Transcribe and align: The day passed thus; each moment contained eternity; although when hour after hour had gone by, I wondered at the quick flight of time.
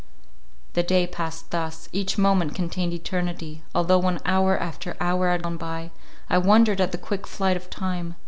The 0.73 0.81
day 0.81 1.05
passed 1.05 1.51
thus; 1.51 1.87
each 1.91 2.17
moment 2.17 2.55
contained 2.55 2.91
eternity; 2.91 3.61
although 3.75 3.99
when 3.99 4.19
hour 4.25 4.57
after 4.57 4.97
hour 4.99 5.29
had 5.29 5.43
gone 5.43 5.57
by, 5.57 5.91
I 6.27 6.39
wondered 6.39 6.81
at 6.81 6.91
the 6.91 6.97
quick 6.97 7.27
flight 7.27 7.55
of 7.55 7.69
time. 7.69 8.15